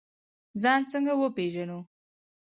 ځان 0.61 0.81
څنګه 0.91 1.13
وپیژنو؟ 1.15 1.79